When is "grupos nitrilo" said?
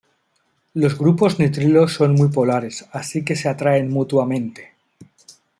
0.97-1.87